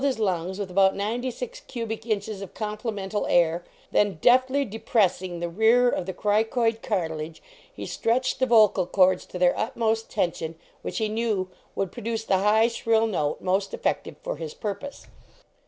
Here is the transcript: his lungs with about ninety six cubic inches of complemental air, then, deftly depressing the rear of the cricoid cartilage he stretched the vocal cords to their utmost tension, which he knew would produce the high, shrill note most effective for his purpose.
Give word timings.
his 0.03 0.17
lungs 0.17 0.57
with 0.57 0.71
about 0.71 0.95
ninety 0.95 1.29
six 1.29 1.59
cubic 1.59 2.07
inches 2.07 2.41
of 2.41 2.55
complemental 2.55 3.27
air, 3.27 3.63
then, 3.91 4.15
deftly 4.15 4.65
depressing 4.65 5.39
the 5.39 5.47
rear 5.47 5.87
of 5.89 6.07
the 6.07 6.11
cricoid 6.13 6.81
cartilage 6.81 7.39
he 7.71 7.85
stretched 7.85 8.39
the 8.39 8.47
vocal 8.47 8.87
cords 8.87 9.27
to 9.27 9.37
their 9.37 9.55
utmost 9.55 10.09
tension, 10.09 10.55
which 10.81 10.97
he 10.97 11.07
knew 11.07 11.47
would 11.75 11.91
produce 11.91 12.23
the 12.23 12.39
high, 12.39 12.67
shrill 12.67 13.05
note 13.05 13.41
most 13.41 13.75
effective 13.75 14.15
for 14.23 14.37
his 14.37 14.55
purpose. 14.55 15.05